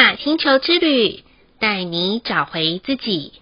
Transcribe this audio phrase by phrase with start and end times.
[0.00, 1.18] 雅星球之旅，
[1.60, 3.32] 带你找回自己。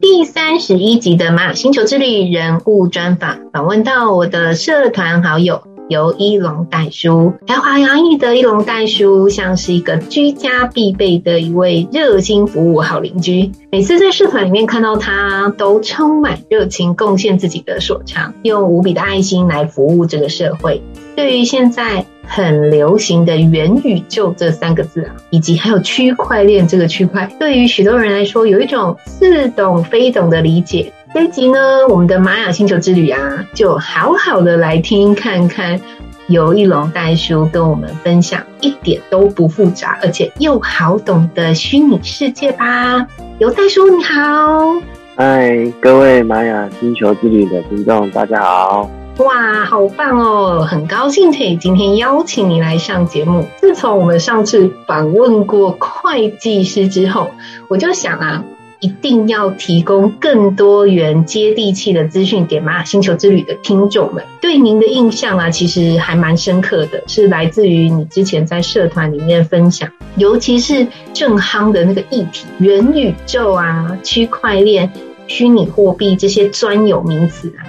[0.00, 5.62] 第三十一集的玛雅星球之旅人物专访，访问到我的社团好友。
[5.88, 13.52] 由一龙代书，才华洋溢的一龙代书，像是一个居家必备的一位热心服务好邻居。
[13.70, 20.82] 每次在社团里面看到他，都充满热情，贡献自己的所长，用无比的爱心来服务这个社会。
[21.16, 30.92] 对于现在很流行的元宇宙这三个字啊，以及还有区块链这个区块，对于许多人来说，有一种似懂非懂的理解。
[31.14, 33.18] 这一集呢，我们的玛雅星球之旅啊，
[33.54, 35.80] 就好好的来听看看，
[36.26, 43.06] 由一龙大叔跟我们分享一点都不复杂，而且又好懂的虚拟世界吧。
[43.38, 44.80] 由大叔你好，
[45.16, 48.88] 嗨，各位玛雅星球之旅的听众，大家好。
[49.18, 50.66] 哇，好棒哦！
[50.68, 53.46] 很高兴可以今天邀请你来上节目。
[53.56, 57.30] 自从我们上次访问过会计师之后，
[57.68, 58.44] 我就想啊。
[58.80, 64.22] 一定要提供更多元、接地气的资讯给玛雅星球之旅的听众们。
[64.40, 74.92] 对您的印象啊，其实还蛮深刻的，是来自于你之前在社团里面分享，尤其是正夯的那个议题——元宇宙啊、区块链、
[75.26, 77.66] 虚拟货币这些专有名词啊。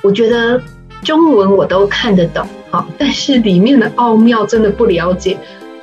[0.00, 0.62] 我觉得
[1.02, 5.36] 中文我都看得懂，好，但是里面的奥妙真的不了解。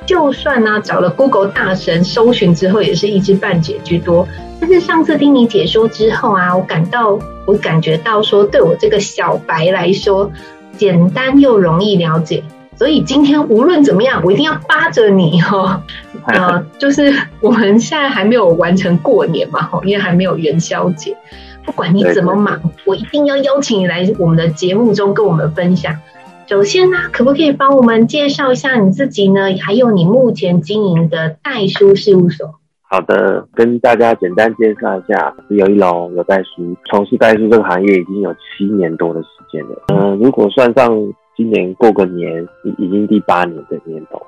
[0.06, 4.26] 就算呢、啊，找了 Google 大神搜寻之后，也是一知半解居多。
[4.60, 10.30] 但是上次听你解说之后啊，我感到，我感觉到说，对我这个小白来说，
[10.76, 12.42] 简单又容易了解。
[12.76, 15.82] 所以今天无论怎么样，我一定要扒着你哈。
[16.26, 21.14] 呃，就是我们现在还没有完成过年嘛，因为还没有元宵节。
[21.64, 25.94] 不管你怎么忙，我一定要邀请你来我们的节目中跟我们分享。
[26.46, 29.56] 首先呢，可不可以帮我们介绍一下你自己呢？
[29.60, 32.54] 还有你目前经营的代书事务所。
[32.82, 39.84] 好的，跟大家简单介绍一下，是由伊隆有代书，从事代书这个行业已经有七年多的时间了。
[39.94, 40.90] 嗯、呃，如果算上
[41.36, 44.20] 今年过个年，已已经第八年的年头。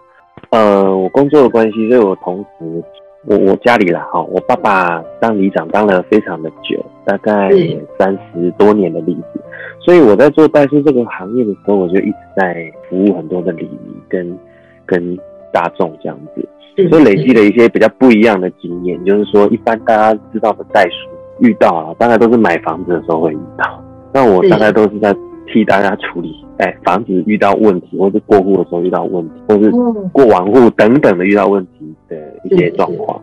[0.50, 2.84] 呃，我工作的关系，所以我同时，
[3.26, 7.50] 我我家里啦，哈，我爸爸当里长当了非常的久，大概
[7.98, 9.40] 三十多年的例子。
[9.80, 14.38] 所以我在做代书这个行业的时候，我就一直在服务很多的里民跟
[14.84, 15.16] 跟
[15.52, 19.04] 大众这样子，所以累积了一些比较不一样的经验。
[19.04, 21.08] 就是说，一般大家知道的代书
[21.40, 25.14] 遇到啊，大概都是买房子的时候会遇到，那我大概都是在
[25.52, 29.70] 替大家处理，哎，房子遇到问题，或是过户的时候遇到问题，或是
[30.12, 33.22] 过完户等等的遇到问题的一些状况。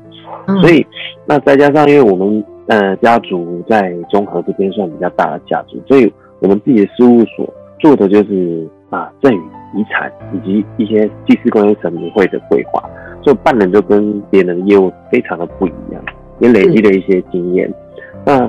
[0.61, 0.85] 所以，
[1.25, 6.11] 那再加上因为我们呃家族在中和这边算比较大的家族，所以。
[6.41, 9.41] 我们自己的事务所做的就是啊，赠与
[9.75, 12.81] 遗产以及一些祭祀公业神明会的规划，
[13.21, 16.01] 所以办人就跟别人的业务非常的不一样，
[16.39, 17.69] 也累积了一些经验。
[18.25, 18.47] 那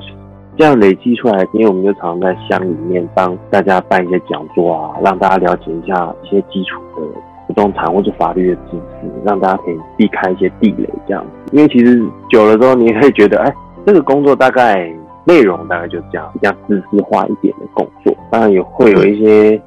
[0.56, 7.02] 这样累积出来因为，我们就常常在乡里面帮大家办一些讲座啊，让大家了解一下一些基础的
[7.46, 11.56] 不动产或者法律的知识，让大家可以避开一些地雷这样子。
[11.56, 13.54] 因为其实久了之后，你也会觉得，哎，
[13.86, 14.92] 这个工作大概。
[15.26, 19.60] 内容大概就这样，比较知识化一点的工作，当然也会有一些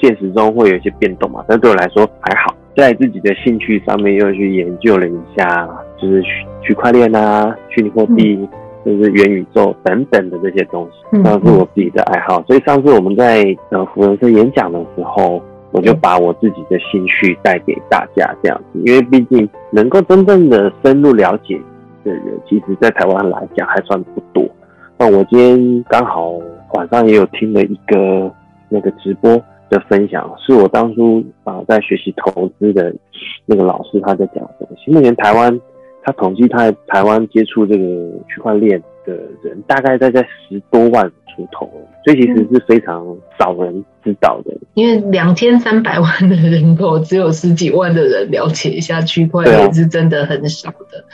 [0.00, 2.54] 现实中会有一些变动嘛，但对我来说还好。
[2.76, 5.68] 在自己的兴趣上面又去研究了一下，
[6.00, 6.22] 就是
[6.62, 8.48] 区块链啊、虚拟货币，
[8.84, 12.42] 就是元宇宙等等的这些东西，那是我自己的爱好。
[12.46, 15.42] 所以上次我们在呃福人社演讲的时候，
[15.72, 21.60] 我就把我自己的兴趣带给大家这样子，因为毕竟能够真正的深入了解
[22.04, 24.44] 的人，其实在台湾来讲还算不多。
[24.98, 26.32] 那我今天刚好
[26.74, 28.30] 晚上也有听了一个
[28.68, 29.30] 那个直播
[29.68, 32.94] 的分享，是我当初啊在学习投资的
[33.46, 34.90] 那个老师他在讲的东西。
[34.90, 35.58] 目前台湾
[36.02, 37.84] 他统计他在台湾接触这个
[38.28, 41.70] 区块链的人大概在在十多万出头，
[42.04, 43.06] 所以其实是非常
[43.38, 44.52] 少人知道的。
[44.74, 51.04] 因为两千三百万的人口，只有十几万的人了解一下区块链，是真的很少的。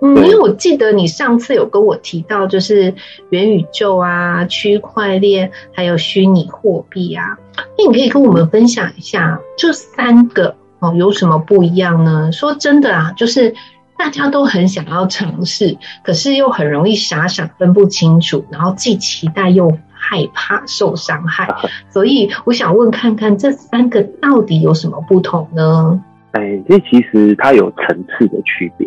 [0.00, 2.94] 嗯，因为我记得你上次有跟我提到，就是
[3.30, 7.36] 元宇宙啊、区块链还有虚拟货币啊，
[7.76, 12.30] 那你可以跟我们分享一下这三个哦有什么不一样呢？
[12.32, 13.52] 说真的啊，就是。
[13.98, 21.48] 大家都很想要尝试，可是又很容易傻傻分不清楚，然后既期待又害怕受伤害，
[21.90, 26.00] 所以我想问看看这三个到底有什么不同呢？
[26.32, 28.86] 哎，这其实它有层次的区别，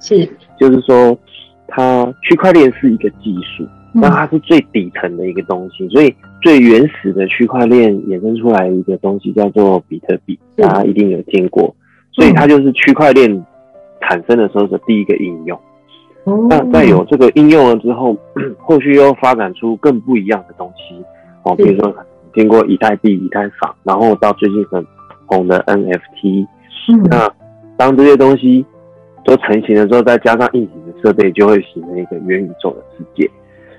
[0.00, 0.28] 是，
[0.58, 1.16] 就是说
[1.68, 6.12] 它区块链是一个技术，那它是最底层的一个东西，所以
[6.42, 11.74] 最原始的区块链衍生出来一个东西叫做比特币，大家一定有听过。
[12.10, 13.46] 所以它就是区块链
[14.00, 15.58] 产生的时候的第一个应用。
[16.26, 18.16] 嗯、那在有这个应用了之后，
[18.58, 21.02] 后续又发展出更不一样的东西
[21.44, 21.94] 哦，比如说
[22.34, 24.84] 经过以太币、以太坊，然后到最近很
[25.26, 26.46] 红的 NFT。
[26.90, 27.30] 嗯、那
[27.76, 28.64] 当这些东西
[29.24, 33.30] 都成型了之后，再加上硬体的设备，就会形成一个元宇宙的世界。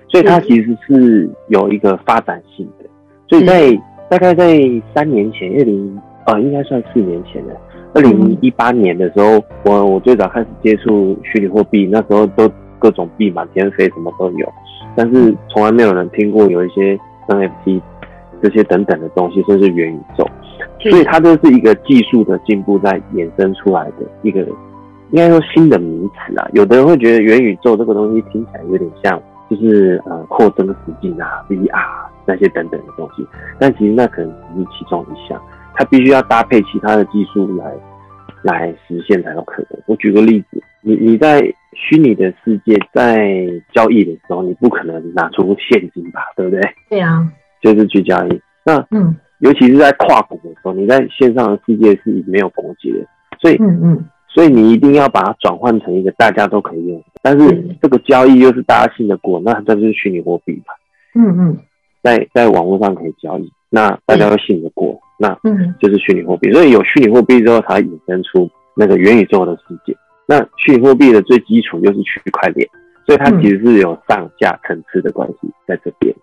[0.08, 2.90] 所以它其实是有一个发展性的。
[3.28, 3.80] 所以在
[4.10, 4.60] 大概在
[4.96, 7.56] 三年前，二零呃，应该算四年前的
[7.94, 14.48] 二零一八年的时候，我我最早开始接触虚拟货币，那时候都各种币满天飞，什么都有，
[14.96, 16.98] 但是从来没有人听过有一些
[17.28, 17.82] NFT
[18.42, 20.26] 这些等等的东西，甚至元宇宙。
[20.80, 24.42] 所以它这是一个技术的进步在衍生出来的一个，
[25.12, 26.48] 应该说新的名词啊。
[26.54, 29.22] 有的人会觉得元宇宙这个东西听起来有点像。
[29.50, 33.26] 就是呃扩增实境啊，VR 那些等等的东西，
[33.58, 35.42] 但其实那可能只是其中一项，
[35.80, 37.74] 它必须要搭配其他的技术来
[38.44, 39.82] 来实现才有可能。
[39.88, 41.42] 我举个例子，你你在
[41.74, 46.62] 虚拟的世界在交易的时候，你不可能拿出现金吧，对不对？
[46.90, 47.26] 对啊，
[47.64, 48.42] 就是去交易。
[48.66, 53.08] 那嗯，尤其是在跨国的时候，你在线上的世界是没有国界的，
[53.40, 54.06] 所以嗯嗯。
[54.32, 60.74] 所以你一定要把它转换成一个大家都可以用，但是这个交易又是大家信得过，那这就是虚拟货币嘛。
[61.16, 61.58] 嗯嗯，
[62.04, 66.52] 在在网络上可以交易，那大家都信得过，那嗯就是虚拟货币。
[66.52, 69.96] 所以有虚拟货币之后，才衍生出那个元宇宙的世界。
[70.26, 72.68] 那虚拟货币的最基础就是区块链，
[73.06, 76.14] 所以它其实是有上下层次的关系在这边。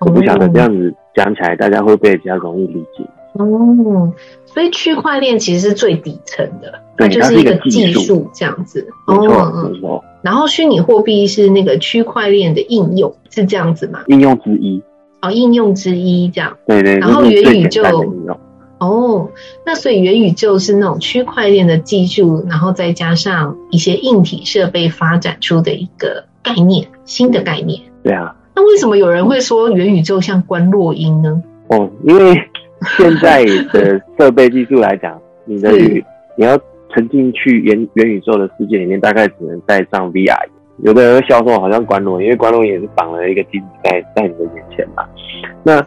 [0.00, 3.04] 我不晓得这样子讲起来，大家会不会比较容易理解？
[3.34, 4.12] 哦，
[4.46, 6.80] 所以区块链其实是最底层的。
[6.96, 10.02] 它就是一个技术这样子，没错没错。
[10.22, 14.04] 然后虚拟货币是那个区块链的应用，是这样子吗？
[14.08, 14.82] 应用之一。
[15.22, 16.56] 哦，应用之一这样。
[16.66, 16.98] 对对。
[16.98, 17.82] 然后元宇宙。
[18.78, 19.30] 哦，
[19.64, 27.80] 那所以元宇宙是那种区块链的技术，然后再加上一些硬体设备发展出的一个概念，新的概念。
[28.02, 28.36] 对啊。
[28.54, 31.42] 那为什么有人会说元宇宙像关落音呢？
[31.68, 32.34] 哦，因为
[32.98, 35.70] 现在的设备技术来讲，你的
[36.36, 36.58] 你要。
[36.94, 40.34] 沉浸去元元宇宙的世界里面，大概只能戴上 VR。
[40.82, 45.04] 有的人会笑说，好像关龙，因为关龙也是绑了一个金子在在你的眼前嘛。
[45.62, 45.84] 那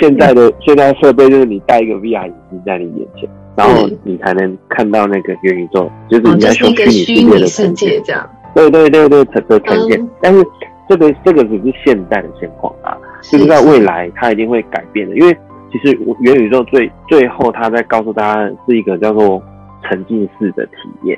[0.00, 8.28] 现在的现在设备就是你戴一个 VR 眼镜在你眼前，然后你才能看到那个元宇宙，就是你在说虚拟世界的世界这样。
[8.54, 10.08] 对对对对，的呈现。
[10.20, 10.44] 但是
[10.88, 15.36] 这个这个只是现在的现况啊，就是在未来它一定会改变的，因为
[15.70, 19.42] 其实元宇宙最最后它在告诉大家是一个叫做。
[19.88, 20.72] 沉浸式的体
[21.04, 21.16] 验，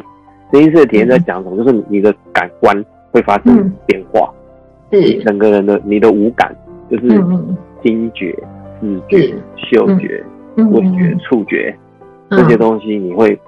[0.50, 1.56] 沉浸式的体验在讲什么？
[1.56, 4.32] 就是你的感官会发生变化，
[4.90, 6.56] 是整个人的你的五感，
[6.90, 7.08] 就是
[7.82, 8.34] 听觉、
[8.80, 10.24] 视觉、嗅觉、
[10.56, 11.76] 味觉、触觉
[12.30, 13.38] 这些东西，你会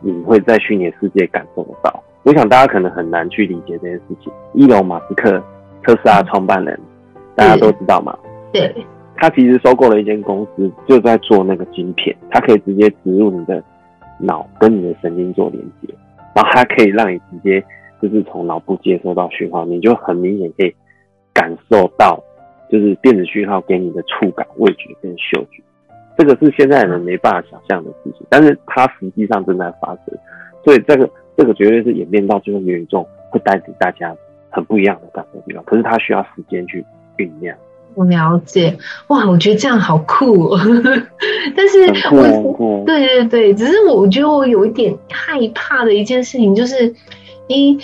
[0.00, 2.02] 你会在虚拟世界感受得到。
[2.22, 4.32] 我想大家可能很难去理解这件事情。
[4.54, 5.42] 伊隆马斯克，
[5.82, 6.78] 特斯拉创办人，
[7.34, 8.16] 大家都知道嘛？
[8.52, 8.72] 对，
[9.16, 13.60] 他其实收购了一间公司，就在做那个晶片，它可以直接植入你的。
[14.18, 15.92] 脑跟你的神经做连接，
[16.34, 17.62] 然后它可以让你直接
[18.00, 20.74] 就是从脑部接收到讯号，你就很明显可以
[21.32, 22.22] 感受到，
[22.70, 25.62] 就是电子讯号给你的触感、味觉跟嗅觉，
[26.16, 30.18] 这个是现在人没办法想象的事情，但是它实际上正在发生，
[30.64, 34.14] 所以这个这个绝对是演变到最后元宇宙会带给大家
[34.50, 36.84] 很不一样的感受地方，可是它需要时间去
[37.16, 37.56] 酝酿。
[37.94, 40.60] 我了解，哇，我觉得这样好酷哦。
[41.56, 46.94] 但是我，对对对，只是我觉得我有一点害怕的一件事情就是，
[47.48, 47.78] 你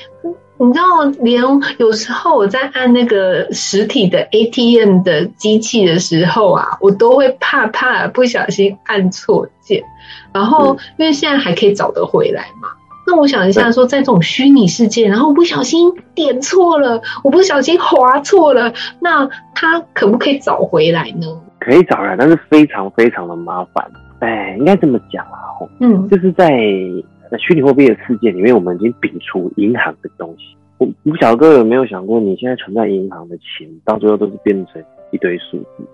[0.61, 1.43] 你知道，连
[1.79, 9.85] 有时候我在按那个实体的 ATM 的机器的时候啊，我都会怕怕不小心按错键，
[10.33, 12.71] 然后因为现在还可以找得回来嘛。
[13.09, 21.27] 那我想一下，说在这种虚拟世界，然后我不小心点错了，我不小心划错了，那他可不可以找回来呢？
[21.59, 23.91] 可以找回来，但是非常非常的麻烦。
[24.19, 25.41] 哎，应该这么讲啊，
[25.81, 26.50] 嗯，就是在
[27.38, 30.55] 虚拟货币的世界里面，我们已经摒除银行的东西。
[30.77, 35.88] 我不晓得各位有没有想过，你现在存在银行的钱，到最后都是变成一堆数字。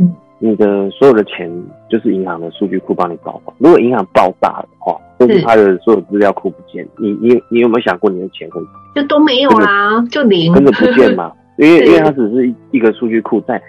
[0.00, 0.14] 嗯。
[0.40, 1.50] 你的所有的钱
[1.88, 3.56] 就是银行的数据库帮你保管。
[3.58, 8.60] 如果银行爆炸的话，或是它的所有资料库不见，你你你有没有想过你的钱会
[8.94, 11.32] 就都没有啦，就零，真的不见嘛？
[11.58, 13.60] 因为因为它只是一个数据库在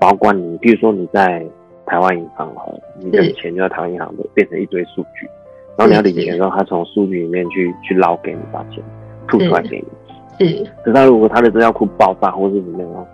[0.00, 0.56] 保管你。
[0.62, 1.44] 比如说你在
[1.84, 5.28] 台湾银行哈，你的钱就在台湾银行的变成一堆数据，
[5.76, 8.82] 然后你要领钱的时候，他从数据里面去去捞给你把钱
[9.26, 10.46] 吐出来给你。
[10.46, 13.06] 是，可是他如果他的资料库爆炸或是怎么样，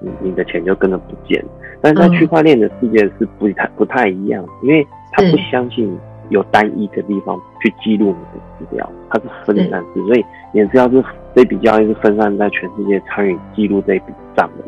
[0.00, 1.42] 你你的钱就跟着不见。
[1.82, 5.94] 但是在区块链的世界是不太不太一样，因为他不相信
[6.30, 10.24] 有单一的地方去记录你的资料，它是分散式，所以
[10.54, 14.64] 你的资料是这笔交易是分散在全世界参与记录这笔账的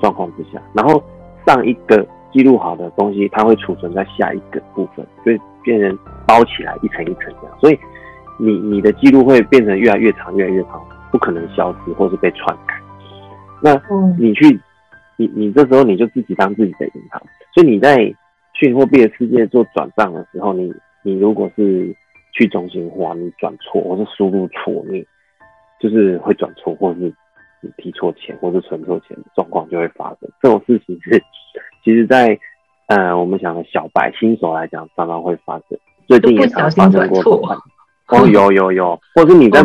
[0.00, 1.00] 状况之下，然后
[1.46, 7.78] 上一个记录好的东西，它会储存在下一个部分，所以变成包起来一层一层这样，所以
[8.38, 12.74] 你你的记录会变成越来越长，越来越长，不可能消失或是被篡改。
[13.62, 13.80] 那
[14.18, 14.60] 你去，
[15.16, 17.22] 你你这时候你就自己当自己的银行，
[17.54, 17.96] 所以你在
[18.52, 21.94] 虚拟货币的世界做转账的时候，你你如果是
[22.32, 25.04] 去中心化，你转错或是输入错，你
[25.80, 27.12] 就是会转错，或者是
[27.60, 30.28] 你提错钱，或是存错钱的状况就会发生。
[30.42, 31.22] 这种事情是，
[31.84, 32.38] 其实在
[32.88, 35.78] 呃我们讲的小白新手来讲，常常会发生。
[36.08, 37.20] 最近也常发生过。
[38.08, 39.60] 哦，有有有，或是你在，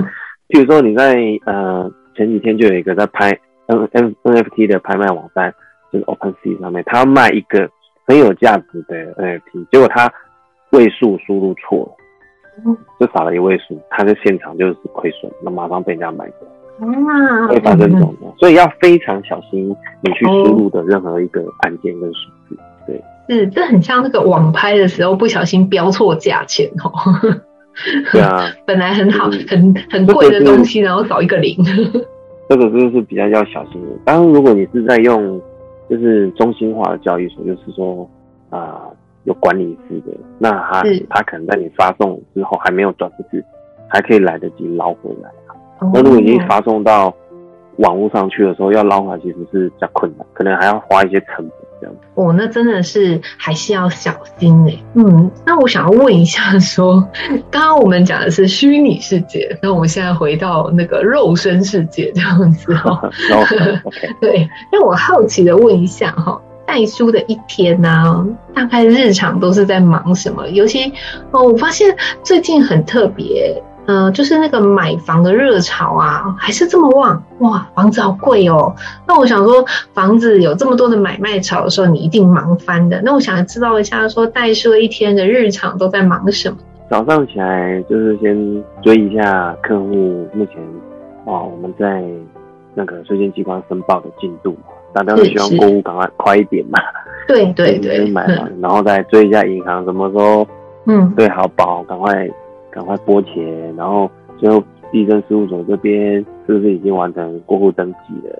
[0.47, 1.15] 譬如说你在
[1.45, 3.37] 呃前几天就有一个在拍。
[3.69, 5.53] N N NFT 的拍卖网站
[5.91, 7.69] 就是 OpenSea 上面，他要卖一个
[8.05, 10.11] 很有价值的 NFT，结果他
[10.71, 11.85] 位数输入错
[12.65, 16.47] 了，就少了一位数，他在现场就是亏损，那马上被人家买走。
[16.79, 22.57] 啊，会发生这种的，所以要非常小心你去输入的任何一个按键跟数字。
[22.88, 26.91] 对，是这很像那个网拍的时候不小心标错价钱哦。
[28.11, 31.57] 对啊， 本来很好、很很贵的东西，然后少一个零。
[32.49, 33.95] 这个就是比较要小心的。
[34.03, 35.39] 当然，如果你是在用
[35.87, 38.09] 就是中心化的交易所，就是说
[38.49, 43.43] 啊、呃、有管理式的，那他他可能在你发送之后还没有转出去，
[43.87, 45.29] 还可以来得及捞回来。
[45.79, 47.13] 哦、那如果已经发送到
[47.77, 51.47] 网络上去的时候，要捞回来其实是比较困难，可能还要花一些成
[51.81, 51.89] 本。
[52.15, 54.83] 哦，那真的是还是要小心呢。
[54.95, 57.07] 嗯，那我想要问一下，说
[57.50, 63.09] 刚刚我们讲的是虚拟世界，那我们现在回到那个肉身世界这样子 哈。
[64.19, 70.48] 对，那我好奇的问一下哈，带书的一天呢、啊，大概日常都是在忙什么？
[70.50, 70.91] 尤其
[71.31, 73.62] 哦，我发现最近很特别。
[73.89, 77.67] 嗯、呃，就是那个买房的热潮啊，还是这么旺哇！
[77.74, 78.72] 房子好贵哦。
[79.08, 79.65] 那我想说，
[79.96, 83.01] 房子有这么多的买卖潮的时候，你一定忙翻的。
[83.03, 86.58] 那我想知道一下说，说代书一天的日常都在忙什么？
[86.88, 90.58] 早上起来就是先追一下客户目前
[91.25, 92.03] 哦，我们在
[92.75, 96.77] 那个税捐机关申报的进度嘛，大家都希望过户赶快快一点嘛。
[97.27, 100.48] 对 对对，买房，嗯、然后再追一下银行什么时候
[100.86, 102.29] 嗯对好保，赶快。
[102.71, 108.39] 赶快拨钱，然后最后地政事务所这边是不是已经完成过户登记了？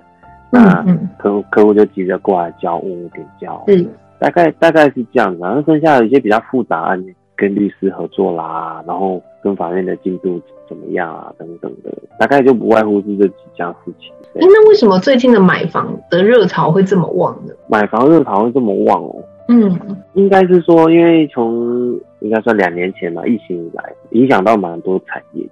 [0.52, 0.84] 那
[1.18, 3.86] 客户客户就急着过来交屋点交，嗯，
[4.18, 5.40] 大概大概是这样子。
[5.40, 14.12] 然后剩下的一些比较复杂案件，跟律师合作啦，然后跟法院的进度怎么样啊，等等的，大概就不外乎是这几件事情。
[14.34, 17.52] 那为什么最近的买房的热潮会这么旺呢？
[17.68, 19.24] 买房热潮会这么旺哦？
[19.52, 25.50] 嗯，应该是说，因为从应该算两年前嘛，疫情以来影响到蛮多产业的。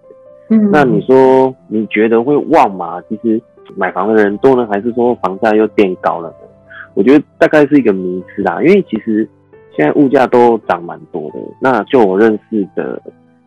[0.51, 3.03] 嗯，那你说你觉得会旺吗？
[3.09, 3.43] 其实
[3.75, 6.47] 买房的人多呢，还是说房价又变高了呢？
[6.95, 8.63] 我觉得大概是一个迷思啦。
[8.63, 9.29] 因为其实
[9.77, 11.41] 现在物价都涨蛮多的。
[11.61, 13.03] 那就我认识的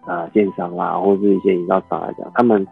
[0.05, 2.67] 啊，电商啊，或是一些营销商来讲，他们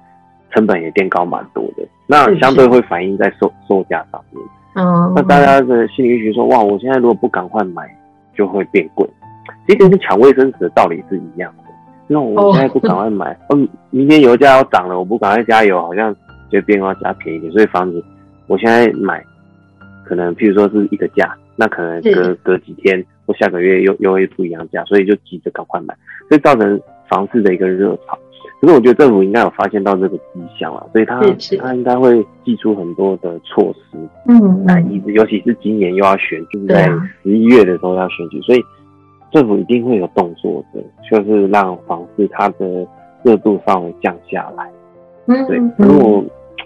[0.51, 1.87] 成本也变高蛮多的。
[2.07, 4.43] 那相对会反映在售售价上面。
[4.75, 7.83] 嗯，那大家的心理预期说，哇，我现在如果不赶快买，
[8.35, 9.07] 就会变贵。
[9.67, 11.63] 其实跟抢卫生纸的道理是一样的。
[12.07, 16.15] 那我现在不赶快买，嗯，明天油价要涨了，我不赶快加油，好像
[16.51, 17.51] 就变要加便宜点。
[17.51, 18.03] 所以房子，
[18.47, 19.23] 我现在买，
[20.05, 25.95] 可能譬如说是一个价，那可能隔隔几天或下个月又又会不一样价，所以就急着赶快买，
[26.29, 28.17] 所以造成房市的一个热潮。
[28.61, 31.21] 可是我觉得政府应该有发现到这个迹象了，所以他
[31.61, 33.97] 他应该会祭出很多的措施，
[34.27, 36.91] 嗯，来抑制，尤其是今年又要选举，就是在
[37.23, 38.61] 十一月的时候要选举，所以
[39.31, 42.85] 政府一定会有动作的，就是让房市它的
[43.23, 44.69] 热度稍微降下来。
[45.27, 46.23] 嗯，对，如果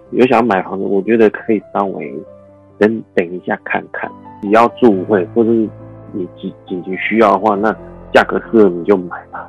[0.09, 2.11] 有想要买房子，我觉得可以稍微
[2.79, 4.09] 等等一下看看，
[4.41, 5.69] 你要住会或者是
[6.11, 7.71] 你紧紧急需要的话，那
[8.11, 9.47] 价格适合你就买吧。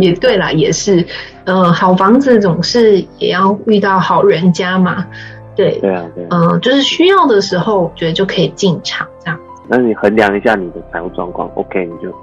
[0.00, 1.00] 也对啦，也是，
[1.44, 5.06] 嗯、呃，好房子总是也要遇到好人家嘛，
[5.54, 9.38] 对，对啊，对，嗯、呃，就是需要的时候，我觉得就可以进场这样。
[9.66, 12.14] 那你衡量一下你的财务状况，OK，你就。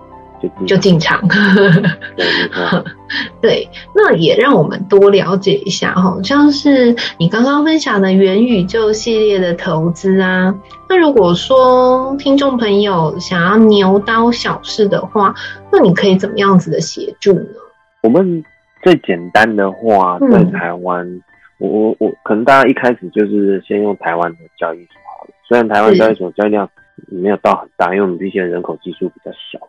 [0.65, 1.21] 就进场，
[3.41, 10.53] 对，那也让我们多了解一下哈，像是你刚刚分享的元宇宙系列的投资啊。
[10.87, 15.33] 那如果说听众朋友想要牛刀小试的话，
[15.71, 17.45] 那你可以怎么样子的协助呢？
[18.03, 18.43] 我们
[18.83, 21.21] 最简单的话，在台湾，嗯、
[21.57, 25.31] 我我我可能大家一开始就是先用台湾的交易所好了。
[25.47, 26.69] 虽然台湾交易所交易量
[27.07, 29.59] 没有到很大，因为我们这些人口基数比较小。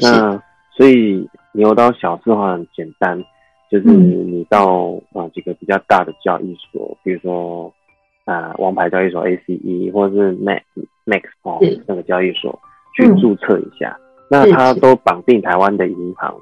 [0.00, 0.42] 那
[0.76, 3.22] 所以牛刀小试的话很简单，
[3.70, 7.72] 就是你到啊几个比较大的交易所，比如说
[8.24, 10.62] 啊王牌交易所 ACE 或者是 Max
[11.06, 12.58] Max 哦那个交易所
[12.96, 13.96] 去注册一下，
[14.30, 16.34] 那它都绑定台湾的银行。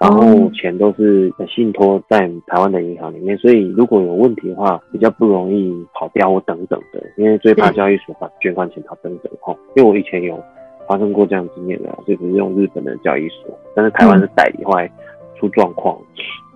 [0.00, 9.52] 然后钱都是信托在台湾的银行里面，所以如果有问题的话，比较不容易跑掉或等等的，因为最怕交易所把捐款潜逃等等哈。
[9.74, 10.40] 因为我以前有
[10.88, 14.90] 发生过这样经验的，就只是用日本的交易所，但是台湾是代理，后来
[15.38, 15.96] 出状况，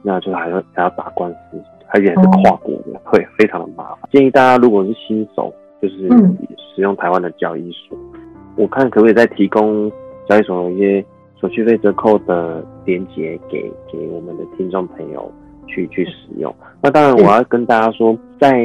[0.03, 4.09] 那就还要还要打官司，而且还是跨国的，会非常的麻烦。
[4.11, 6.09] 建议大家如果是新手，就是
[6.75, 7.97] 使用台湾的交易所，
[8.57, 9.91] 我看可不可以再提供
[10.29, 11.05] 交易所的一些。
[11.41, 15.29] 手续费折扣的连结给给我们的听众朋友
[15.67, 16.55] 去去使用。
[16.81, 18.62] 那当然，我要跟大家说，在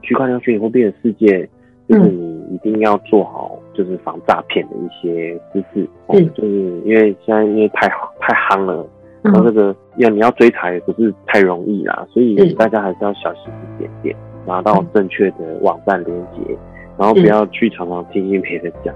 [0.00, 1.46] 区块链虚拟货币的世界，
[1.88, 5.88] 就是你一定要做好就是防诈骗的一些知识。
[6.08, 6.50] 嗯，就是
[6.84, 7.88] 因为现在因为太
[8.20, 8.86] 太夯了，
[9.22, 13.44] 然后这个要你要追查也不是太容易啦，所以大家还是要小心
[13.76, 16.56] 一点点，拿到正确的网站连接，
[16.98, 18.94] 然后不要去常常听听别人讲。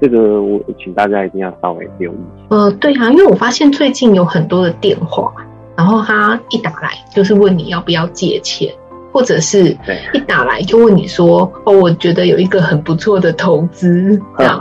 [0.00, 2.16] 这个我请大家一定要稍微留意。
[2.48, 5.30] 呃，对啊，因为我发现最近有很多的电话，
[5.76, 8.72] 然后他一打来就是问你要不要借钱，
[9.12, 9.76] 或者是
[10.12, 14.58] 一打来就问你说，哦，我觉得有一个很不错的投资， 这样。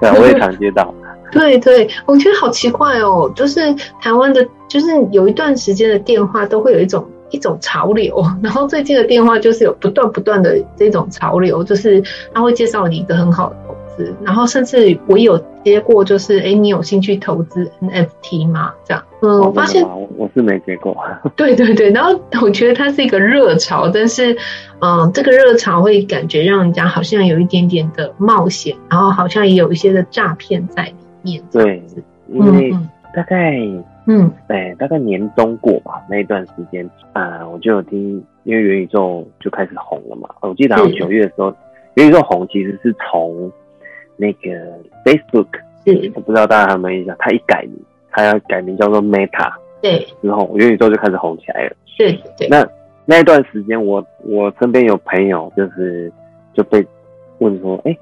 [0.00, 0.94] 对，我也常接到。
[1.30, 3.60] 对对，我觉得好奇怪哦，就是
[4.00, 12.02] 台湾的，就是有一段时间的电话都会有一种一种潮流， 然后最近的电话就是有不断不断的这种潮流，就是
[12.32, 14.14] 他会介绍你一个很好的投资。
[14.24, 15.36] 然后甚至我有
[15.68, 18.72] 接过，就是哎，你有兴趣投资 NFT 吗？
[18.84, 20.96] 这样，嗯，我发现我是没接过。
[21.36, 24.36] 对对对，然后我觉得它是一个热潮，但是，
[24.80, 31.42] 嗯，这个热潮会感觉让人家好像有一点点的冒险，然后好像也有一些的诈骗在里面。
[31.52, 31.82] 对，
[32.28, 32.72] 因为
[33.14, 33.58] 大概，
[34.06, 40.28] 嗯，对，大概年中过吧，那一段时间啊，我就有听，因为元宇宙就开始红了嘛。
[40.40, 41.54] 我记得好像九月的时候，
[41.94, 43.50] 元宇宙红其实是从。
[44.18, 44.50] 那个
[45.04, 45.46] Facebook，
[45.86, 49.50] 嗯，我不知道大家有没有印象，它一改名，它要改名叫做 Meta，
[49.80, 51.76] 对，然后元宇宙就开始红起来了。
[51.96, 52.48] 对对。
[52.48, 52.68] 那
[53.06, 56.12] 那一段时间，我我身边有朋友就是
[56.52, 56.84] 就被
[57.38, 57.98] 问说，哎、欸，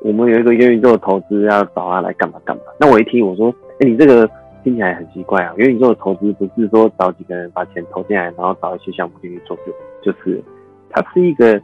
[0.00, 2.62] 我们有一个元宇宙的投资要找他来干嘛干嘛。
[2.80, 4.28] 那我一听我说，哎、欸，你这个
[4.64, 9.56] 听起来很奇怪啊，元宇宙的投资不是说找几个人把钱投进来，然后找一些项目进去做
[10.02, 10.42] 就就是，
[10.90, 11.60] 它是一个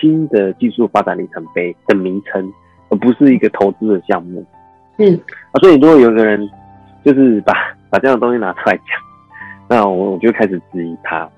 [0.00, 2.52] 新的技术发展里程碑的名称。
[2.88, 4.44] 而不是一个投资的项目，
[4.98, 5.18] 嗯
[5.52, 6.48] 啊，所以如果有个人
[7.04, 7.52] 就是把
[7.90, 8.84] 把这样的东西拿出来讲，
[9.68, 11.28] 那我我就开始质疑他，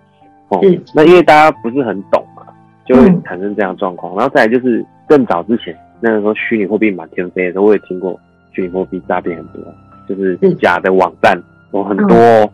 [0.48, 2.42] 哦，嗯、那因为大家不是很懂嘛，
[2.86, 4.14] 就会产生这样状况。
[4.14, 8.18] 嗯、然后再来就是更早之前那个时候虚拟货币满天飞的时候，我也听过
[8.52, 9.62] 虚拟货币诈骗很多，
[10.08, 11.40] 就是假的网站
[11.72, 12.52] 有、嗯、很多，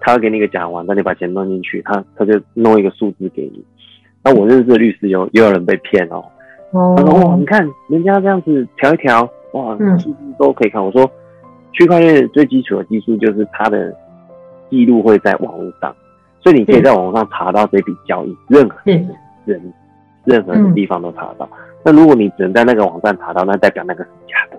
[0.00, 3.64] 他会给你一个假的网站，你把钱弄进去，他他就弄一个数字给你。
[4.24, 6.24] 那我认识的律师有也有人被骗哦。
[6.72, 11.08] 他说：“哇，你看人家这样子调一调，哇，数字都可以看。”我说
[11.72, 13.94] ：“区块链最基础的技术就是它的
[14.70, 15.94] 记录会在网络上，
[16.40, 18.76] 所以你可以在网络上查到这笔交易，任何
[19.44, 19.72] 人、
[20.24, 21.48] 任何的地方都查得到。
[21.84, 24.58] 那如果你只能在那个网站查到，那代表那个是假的。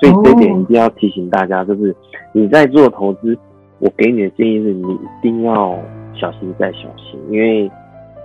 [0.00, 1.94] 所以这一点一定要提醒大家，就是
[2.32, 3.36] 你在做投资，
[3.80, 5.78] 我给你的建议是你一定要
[6.14, 7.70] 小心再小心，因为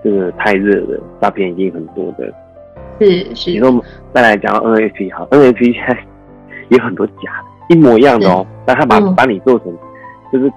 [0.02, 2.34] 这个太热了，诈骗已经很多的。”
[3.00, 5.98] 是是，你说再来讲 NFT 哈，NFT 现在
[6.70, 7.14] 有很多假
[7.70, 9.74] 的，一模一样的哦，但他把把你做成
[10.32, 10.52] 就是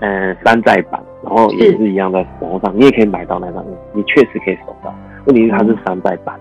[0.00, 1.88] 嗯山寨版，然后也是。
[1.88, 4.94] 一样在网上，你也可以买到那张，你确实可以收到。
[5.26, 6.38] 问题是它是山寨版，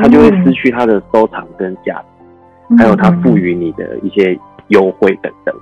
[0.00, 2.02] 它就会失去它的收藏跟价
[2.68, 5.54] 值，还有它赋予你的一些优惠等等，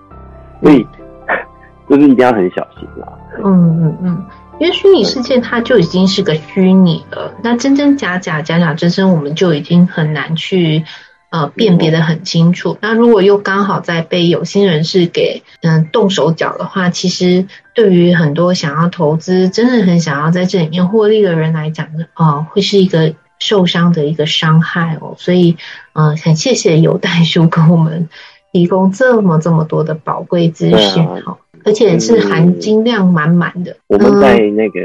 [0.62, 0.86] 所以
[1.88, 3.12] 就是一定要很小心啦。
[3.44, 4.24] 嗯嗯嗯。
[4.62, 10.84] 因为虚拟世界它就已经是个虚拟了，那真真假假、假假真真，我们就已经很难去
[11.30, 12.78] 呃辨别的很清楚。
[12.80, 25.16] 那如果又刚好在被有心人士给嗯、呃、动手脚的话，其实对于很多想要投资、真的很想要在这里面获利的人来讲呢，啊、呃，会是一个受伤的一个伤害哦。
[25.18, 25.56] 所以，
[25.94, 28.08] 嗯、呃，很谢谢有代叔给我们
[28.52, 31.38] 提供这么这么多的宝贵资讯哈。
[31.64, 33.76] 而且是含金量满满的、嗯。
[33.88, 34.80] 我们在那个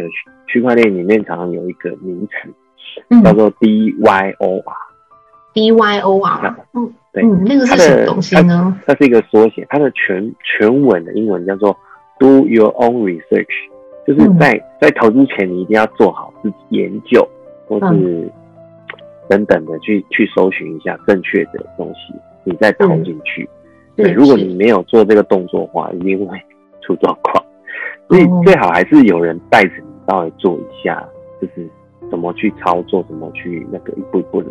[0.48, 2.54] 区块链里面常常有一个名词，
[3.10, 4.64] 嗯、叫做 DYOR。
[5.54, 8.78] DYOR，嗯，对，嗯，那个是什么东西呢？
[8.86, 11.76] 它，它是一个缩写，它的全全文的英文叫做
[12.20, 13.48] Do Your Own Research，
[14.06, 17.28] 就是在、嗯、在投资前你一定要做好自己研究，
[17.68, 18.30] 或是
[19.28, 22.14] 等等的去去搜寻一下正确的东西，
[22.44, 23.50] 你再投进去。
[23.96, 26.40] 对，如果你没有做这个动作的话，一定会
[26.88, 27.44] 出状况。
[28.08, 31.06] 所以最好还是有人带着你稍微做一下，
[31.42, 31.70] 就是
[32.10, 34.48] 怎么去操作，怎么去那个一步一步来。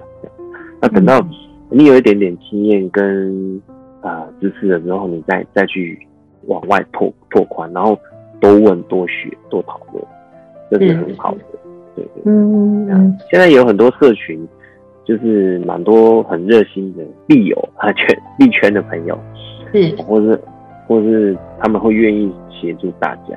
[0.78, 1.26] 那等到
[1.70, 3.58] 你有一点点经验跟
[4.02, 5.98] 啊、呃、知识了之后，你再再去
[6.48, 7.98] 往外拓拓宽，然后
[8.38, 10.04] 多问多学多讨论，
[10.70, 11.38] 这是很好的。
[11.94, 13.18] 对对，嗯嗯。
[13.30, 14.46] 现在有很多社群，
[15.06, 18.06] 就是蛮多很热心的币友啊圈
[18.38, 19.18] 币圈的朋友，
[19.72, 20.38] 是，或是
[20.86, 22.32] 或是他们会愿意。
[22.58, 23.36] 协助大家，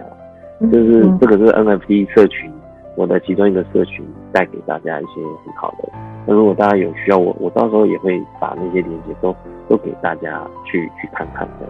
[0.72, 2.50] 就是这个是 NFT 社群，
[2.96, 5.90] 我的其中一个社群带给大家一些很好的。
[6.26, 9.36] 那如果大家有需要我，我到时候也会把那些链接都
[9.68, 11.68] 都给大家去去看看的。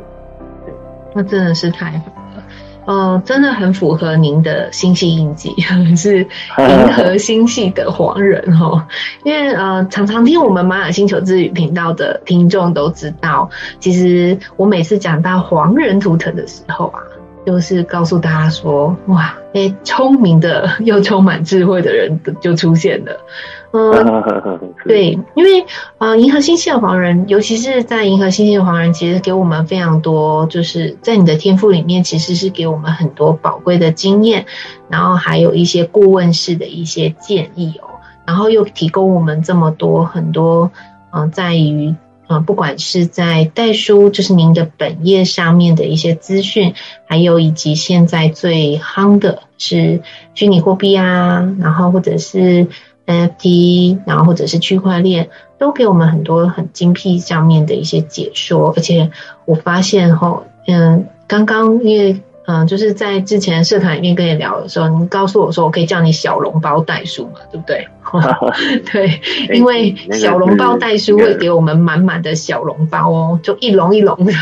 [0.64, 0.74] 对，
[1.16, 2.44] 那真的是太好了，
[2.90, 5.54] 呃，真的很符合您的星系印记，
[5.96, 8.84] 是银河星系的黄人哦。
[9.24, 13.48] 因为呃，常常听我们玛雅星球之旅频道的听众都知道，
[13.80, 17.00] 其实我每次讲到黄人图腾的时候啊。
[17.46, 23.22] 就是告诉大家说，哇，哎、聪明的又充满智慧的人就出现了。
[23.74, 25.66] 嗯，对，因为
[26.00, 34.46] 呃，银河星系的黄人，尤其是在银河星系的黄人，其实给我们非常多，就是在你的天赋里面，其实是给我们很多宝贵的经验，
[34.90, 40.72] 然后还有一些顾问式的一些建议哦，然后又提供我们这么多很多，
[41.12, 41.96] 嗯、呃，在于。
[42.30, 46.76] 啊，不管是在代书，就是您的本业上面的一些资讯，
[47.08, 50.04] 还有以及现在最夯的是
[50.36, 52.68] 虚拟货币啊，然后或者是
[53.10, 58.74] NFT，然后或者是区块链，都给我们很多很精辟上面的一些解说。
[58.78, 59.12] 而且
[59.46, 62.22] 我发现哈，嗯，刚刚因为。
[62.52, 67.88] 嗯，就是在之前社团里面跟你聊的时候，你告诉我说我可以叫你小笼包袋鼠嘛，对不对？
[68.92, 69.22] 对，
[69.56, 74.34] 因为小笼包袋鼠会给我们满满的小笼包哦，就一笼一笼的，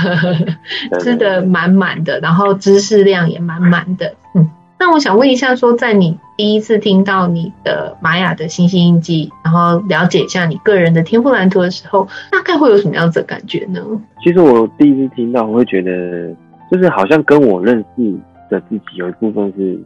[1.01, 4.13] 吃的满满的，然后知识量也满满的。
[4.33, 4.49] 嗯，
[4.79, 13.81] 那我想问一下，说在你第一次听到你的玛雅的星星印记，然后了解一下你个人的天赋蓝图的时候，大概会有什么样子的感觉呢？
[14.23, 16.33] 其实我第一次听到，我会觉得。
[16.69, 18.13] 就是好像跟我认识
[18.49, 19.79] 的自己有一部分是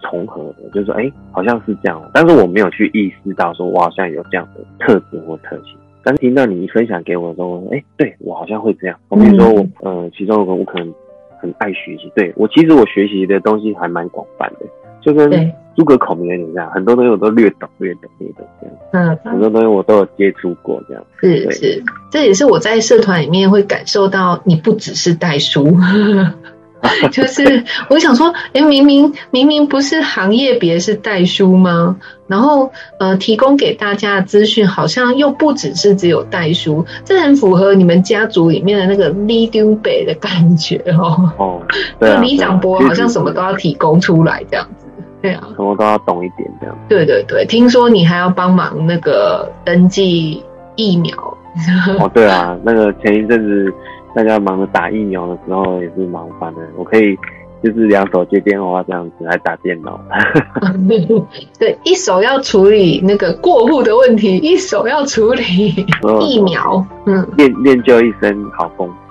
[0.00, 5.76] 重合的，就是说，哎、欸，好像是这样，但是我没有去意识到说，我好像有这样的特质或特性。
[6.02, 8.98] 但是听到你分享给我的时候，哎、欸，对我好像会这样。
[9.10, 10.90] 我比如说，我呃，其中一个我可能
[11.38, 14.64] 很爱学习，对我其实我学习的东西还蛮广泛的，
[15.02, 15.28] 就跟
[15.76, 18.76] 诸葛孔明有点像，很多东西我都略懂、略懂、略懂这样。
[18.92, 21.04] 嗯，很多东西我都有接触过，这样。
[21.20, 25.76] 是是，这也是我在社团里面会感受到，你不只是带书，
[27.12, 31.96] 就是我想说，哎、欸，明明明明不是行业别是代书吗？
[32.26, 41.32] 然后呃，提供给大家的资讯好像又不只是只有代书，这很符合你们家族里面的那个里长伯的感觉哦。
[41.38, 41.62] 哦，
[41.98, 44.85] 对、啊，李长伯好像什么都要提供出来这样子。
[45.26, 46.76] 对啊，什么都要懂一点这样。
[46.88, 50.42] 对对对，听说你还要帮忙那个登记
[50.76, 51.12] 疫苗。
[51.98, 53.72] 哦，对啊，那个前一阵子
[54.14, 56.60] 大家忙着打疫苗的时候也是忙翻的。
[56.76, 57.16] 我可以
[57.64, 59.98] 就是两手接电话这样子来打电脑。
[61.58, 65.42] 对，一手要处理那个过户的问题，一手要处理
[66.20, 66.86] 疫苗。
[67.06, 69.05] 嗯，练练就一身好功夫。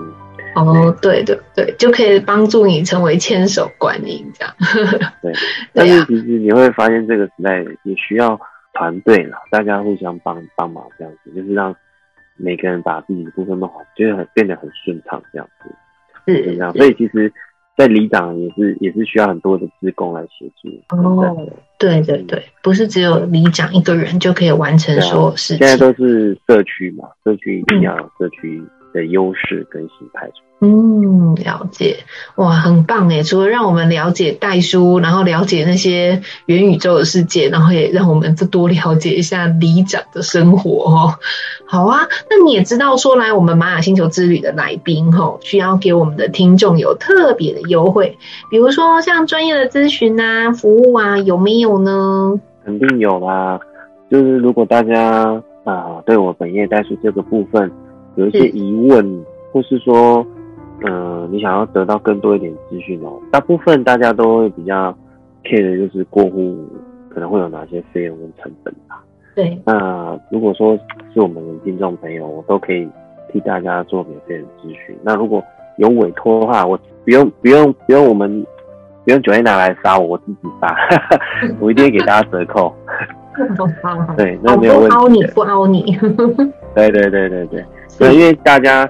[0.56, 4.54] 哦，对对对，就可以帮助你成为千手观音这样。
[5.22, 5.34] 对，
[5.74, 8.40] 但是其实你会发现这个时代也需要
[8.74, 11.76] 团队了，大家互相帮帮忙这样子，就是让
[12.38, 15.74] 每个人把自己的部分弄好，就是很变得很顺畅这样子。
[16.28, 17.32] 是这样，所以其实，
[17.78, 20.96] 在里长也是也是需要很多的职工来协助。
[20.96, 25.68] 哦，对对对，不是只有里长一个人就可以完成所有事情。
[25.68, 28.62] 现在都是社区嘛，社区一定要有社区
[28.96, 30.32] 的优势跟形态。
[30.62, 31.98] 嗯，了解，
[32.38, 33.22] 哇，很棒诶！
[33.24, 41.14] 除了让我们了解代书，然后了解那些元宇宙的世界，然后也让我们再多了解一下里长的生活哦。
[41.68, 48.18] 好啊，那你也知道说，来我们玛雅星球之旅的来宾吼，需要给我们的听众有特别的优惠，
[48.50, 52.40] 比如说像专业的咨询啊、服务啊，有没有呢？
[52.64, 53.60] 肯定有啦，
[54.10, 57.70] 就是如果大家啊对我本业代书这个部分
[58.16, 60.26] 有一些疑问，或是说。
[60.86, 63.18] 嗯，你想要得到更多一点资讯哦。
[63.32, 64.94] 大部分大家都会比较
[65.46, 66.68] care 的就是过户
[67.08, 69.02] 可能会有哪些费用跟成本吧。
[69.34, 69.58] 对。
[69.66, 70.78] 那如果说
[71.14, 72.86] 是我们的听众朋友，我都可以
[73.32, 74.96] 替大家做免费的咨询。
[75.02, 75.42] 那如果
[75.78, 78.46] 有委托的话，我不用不用不用我们
[79.06, 80.76] 不用 Joanna 来杀我，我自己杀，
[81.62, 82.76] 我一定会给大家折扣。
[84.18, 84.90] 对，那没有问题。
[84.90, 85.98] 不凹你，不凹你。
[86.76, 87.66] 对对对对对，
[87.98, 88.90] 对，因为大家。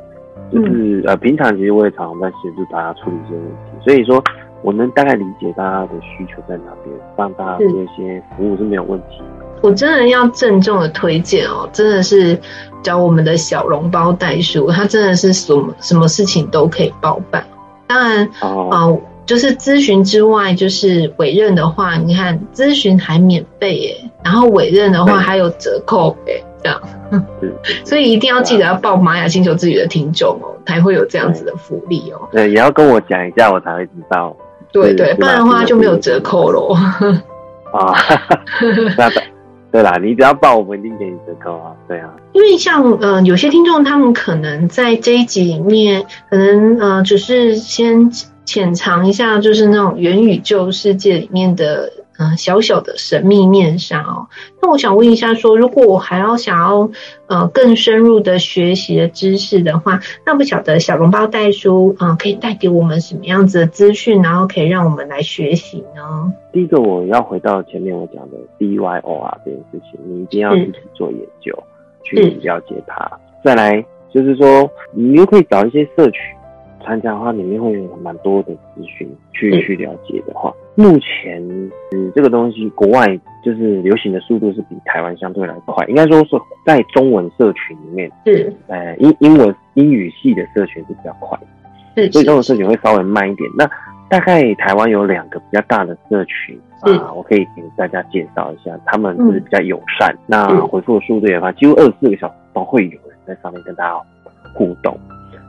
[0.51, 4.23] 就是呃，平常其实我也常常在协助大家处理这些问题，所以说
[4.61, 9.23] 我能大概理解大家的需求在哪边，让大家这些服务是没有问题。
[9.63, 12.39] 我真的要郑重的推荐哦，真的是
[12.83, 17.43] 找我们的小笼包代书，他真的是什么什么事情都可以包办。
[17.87, 26.81] 当然，哦、呃，就是咨询之外，就是委任的话，你看咨询还免费耶，然后委任的话还有折扣诶，这样。
[27.85, 32.27] 所以一定要记得要报玛雅星球之旅的听众哦，才会有这样子的福利哦。
[32.31, 34.35] 对，也要跟我讲一下，我才会知道。
[34.71, 36.73] 对对，不然的话就没有折扣喽。
[37.71, 37.93] 啊，
[38.97, 39.09] 那
[39.71, 41.71] 对啦，你只要报，我们一定给你折扣啊。
[41.87, 48.09] 对啊，因为像呃有些听众，他们可能在这一集里面，可能呃只是先
[48.43, 51.91] 浅尝一下，就是那种元宇宙世界里面的。
[52.17, 54.27] 嗯，小小的神秘面纱哦，
[54.61, 56.89] 那我想问一下说，说如果我还要想要
[57.27, 66.31] 呃更深入的学习的知识的话，那不晓得小笼包袋书啊、呃，可以带给我们什么样子的资讯，然后可以让我们来学习呢？
[66.53, 71.57] 第一个，我要回到前面我讲的 DYOR 这件事情，你一定要自己做研究，
[72.03, 73.11] 去了解它。
[73.43, 76.21] 再来就是说，你又可以找一些社群。
[76.87, 81.44] 参加的话，里面会有蛮多的资讯去去了解的话，目前嗯
[82.15, 83.05] 这个东西国外
[83.43, 86.29] 就是流行的速度是比台湾相对来快，应该说是
[86.65, 91.37] 在中文社群里面，是呃英英文英语系的社群是比较快
[91.93, 93.51] 的，所以中文社群会稍微慢一点。
[93.57, 93.69] 那
[94.07, 103.99] 大概台湾有两个比较大的社群啊，我可以给大家介绍一下，他们是比较友善，那回复的速度也快，几乎二十四个小时都会有人在上面跟大家
[104.53, 104.97] 互动。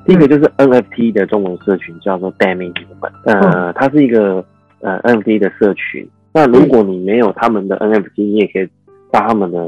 [0.05, 2.85] 第一个就是 NFT 的中文社群，叫做 Damage
[3.25, 4.45] 呃，它是一个
[4.81, 6.05] 呃 NFT 的社群。
[6.37, 8.69] 那如果你没有他们的 NFT，你也可以
[9.11, 9.59] 到他们的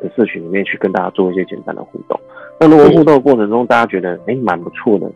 [0.00, 2.16] 的社群里面去跟大家做一些简单的互动。
[2.60, 5.10] 那如果互动的过程中大家觉得哎蛮不错的，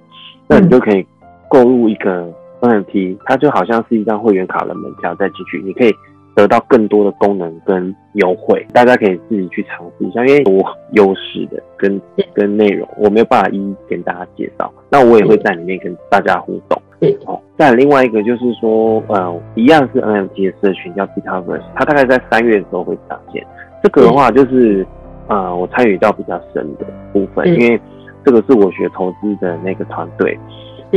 [0.49, 1.07] 那你就可以
[1.49, 2.29] 购入一个
[2.63, 5.95] NFT，它就好像是一张会员卡的门票再进去，你可以。
[6.35, 12.01] 得到更多的功能跟优惠，大家可以自己去尝试一下，因为多优势的跟
[12.33, 14.73] 跟内容，我没有办法一一跟大家介绍。
[14.89, 16.78] 那我也会在里面跟大家互动。
[17.25, 23.45] 好，再另外一个就是说，呃，一样是 NFT 的社群叫 Bitaverse，它大概在三月的时候会上线。
[23.83, 24.87] 这个的话就是，
[25.29, 27.81] 呃，我参与到比较深的部分，因为
[28.25, 30.39] 这个是我学投资的那个团队。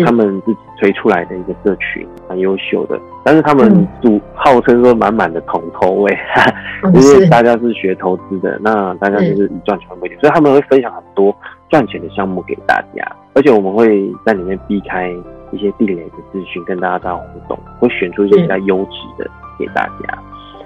[0.06, 6.18] 他们自己推出来的一个社群，蛮优秀的，但是他们主号称说满满的铜臭味，
[6.96, 11.36] 因为大家是学投资的，那大家就是以赚钱为目的，所以他们会分享很多
[11.70, 15.14] 赚钱的项目给大家，而且我们会在里面避开
[15.52, 20.18] 一些地雷的资讯，跟大家大家互动，会选出一些比较优质的给大家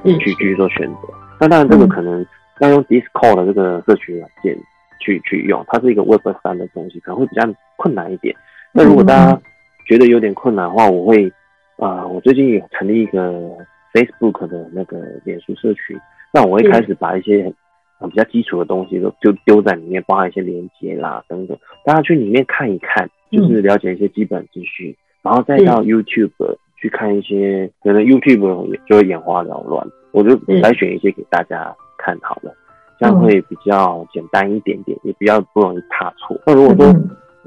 [0.03, 1.13] 去去做选择。
[1.39, 2.25] 那当然这个可能
[2.59, 4.57] 要用 Discord 的这个社群软件
[4.99, 7.41] 去去用，它是一个 Web 三的东西，可能会比较
[7.75, 8.35] 困难一点。
[8.71, 9.41] 那如果大家
[9.85, 11.27] 觉得有点困难的话，我会
[11.77, 13.51] 啊、呃，我最近有成立一个
[13.93, 15.99] Facebook 的那个脸书社群，
[16.33, 17.53] 那我会开始把一些
[17.99, 32.53] 比较基础的东西都就丢在里面，包含一些连接啦等等，大家去里面看一看，就是了解一些基本资讯，然后再到 YouTube 去看一些，可能 YouTube 就会眼花缭乱，我就筛选一些给大家看好了，
[32.99, 36.39] 这样会比较简单一点点，也比较不容易踏错。
[36.45, 36.93] 那如果说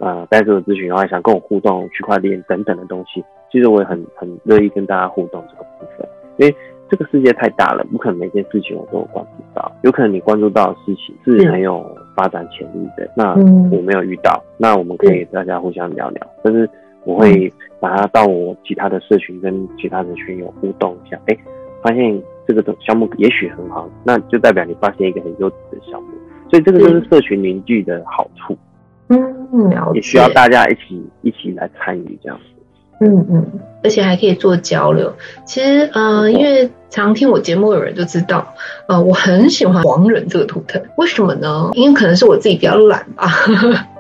[0.01, 6.55] 呃，带这个咨询的话，想跟我互动区块链等等的东西，其实我也很很乐意跟大家互动这个部分，因为
[6.89, 11.85] 这个世界太大了，不可能每件事情我都有关注到，有可能你关注到的事情是很有
[12.19, 13.31] 发展潜力的，那
[13.71, 16.69] 我没有遇到，那我们可以大家互相聊聊，但是
[17.05, 21.41] 我会把它到我其他的社群跟其他的群友互动一下，哎、欸，
[21.81, 26.09] 发现这个项目也许很好，那就代表你发现一个很优质的项目，
[26.51, 28.59] 所以这个就是社群凝聚的好处。
[29.11, 29.95] 嗯，了解。
[29.95, 32.45] 也需要大家一起一起来参与这样子。
[33.01, 33.47] 嗯嗯，
[33.83, 35.15] 而且还可以做交流。
[35.47, 38.55] 其实，呃，因为常听我节目的人就知道，
[38.87, 40.83] 呃，我很喜欢黄人这个图腾。
[40.97, 41.71] 为什么呢？
[41.75, 43.29] 因为可能是我自己比较懒吧。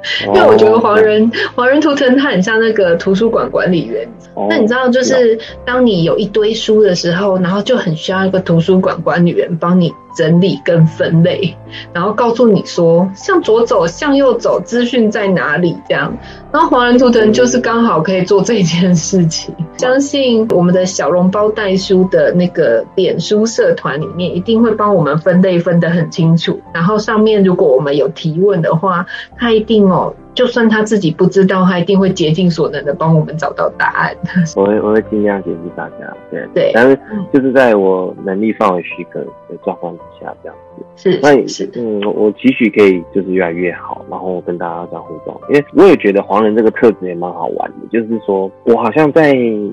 [0.26, 4.08] 因为我觉得黄人黄人图腾它很像那个图书馆管理员。
[4.48, 11.56] 那你知道，就是当你有一堆书的时候，然后就很需要一个图书馆管理员帮你整理跟分类，
[11.92, 16.16] 然后告诉你说向左走，向右走，资讯在哪里这样。
[16.52, 19.52] 然后黄人图腾就是刚好可以做这件事情。
[19.78, 26.60] 相信我们的小笼包代书的那个脸书社团里面，一定会帮我们分类分得很清楚。
[26.74, 30.12] 然后上面如果我们有提问的话，他一定哦。
[30.38, 34.16] 就算他自己不知道，他一定会竭尽所能的帮我们找到答案。
[34.54, 36.96] 我会我会尽量协助大家，对对，但是
[37.32, 40.84] 就是在我能力范围许可的状况之下，这样子。
[40.94, 49.32] 是，那也是，嗯，我期许可以就是越来越好，然后跟大家这样互动，因为我也觉得黄人这个特质也蛮好玩的，就是说我好像在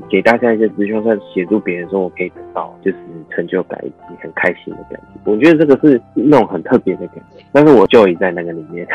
[0.09, 2.97] 给大家一些资讯，在协助别人的时候，我可以得到就是
[3.29, 5.19] 成就感以及很开心的感觉。
[5.23, 8.87] 我觉得这个是那种很特别的感觉，但是我就已在那个里面。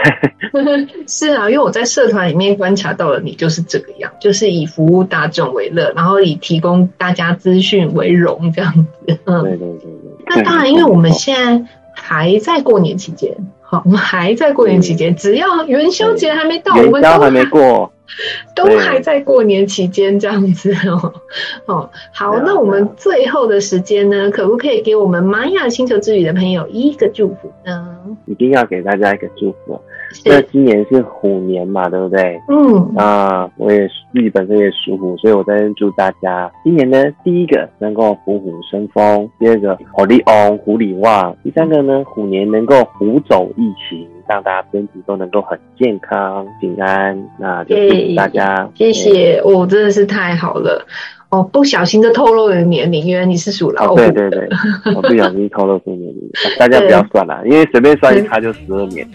[1.08, 9.18] 是啊，因为我在社团里面观察到了你就是这个样，就是以服务大众为乐，然后以提供大家资讯为荣这样子。
[9.24, 9.90] 嗯，对对对对。
[10.26, 11.66] 那当然，因为我们现在。
[11.92, 17.92] 还在过年期间，好，我们还在过年期间，只要元宵节还没到，我们都还没过，
[18.54, 21.12] 都还在过年期间这样子哦。
[21.66, 27.96] 哦，好，那我们最后的时间呢，可不可以给我们玛雅星球之旅的朋友一个祝福呢？
[28.26, 29.80] 一定要给大家一个祝福。
[30.24, 32.40] 那今年是虎年嘛，对不对？
[32.48, 32.96] 嗯。
[32.96, 47.20] 啊，我也自己本身也属虎，所以我在这祝大家今年呢，第一个能够虎虎生风，第二个虎力旺，虎里旺，第三个呢，虎年能够虎走疫情，让大家身体都能够很健康平安。
[47.36, 50.86] 那就祝大家，谢谢，我、哦、真的是太好了。
[51.30, 53.96] 哦，不小心就透露了年龄，原来你是属老虎。
[53.96, 54.48] 对对对，
[54.94, 59.08] 我不小心透露出年龄，大家不要算了，因为随便算一差就十二年。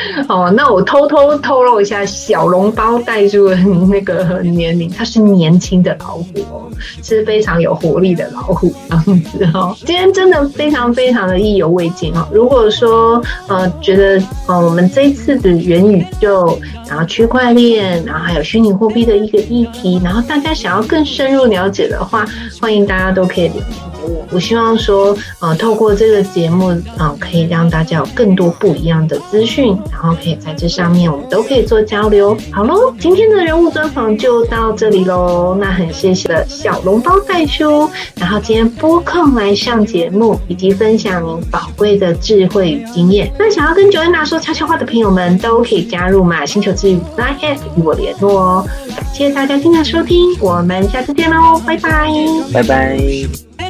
[0.28, 6.70] 哦，那我偷偷透露一下小笼包袋鼠的那个年龄，它是年轻的老虎哦，
[7.02, 9.74] 是非常有活力的老虎样子哦。
[9.78, 12.26] 今天真的非常非常的意犹未尽哦。
[12.32, 16.58] 如果说呃觉得呃我们这一次的元宇宙，
[16.88, 22.26] 然后区块链，然后还有虚拟货币的一个议题，然后大家想要更深入了解的话，
[22.60, 23.95] 欢迎大家都可以留言。
[24.30, 32.36] 我希望说，呃，透过这个节目，啊、可以让大家有更多不一样的资讯，然后可以在这上面我们都可以做交流。
[32.50, 35.56] 好喽，今天的人物专访就到这里喽。
[35.60, 43.32] 那很谢谢的小笼包袋叔，然后今天拨空来上节目，以及分享您宝贵的智慧与经验。
[43.38, 48.66] 那想要跟 Joanna 说悄悄话的朋友们，都可以加入玛雅星球之旅 Line App 与我联络哦。
[48.94, 52.10] 感谢大家今天的收听，我们下次见喽，拜拜，
[52.52, 53.65] 拜拜。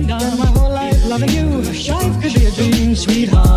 [0.00, 1.60] My whole life loving you.
[1.92, 3.51] Life could be a dream, sweetheart.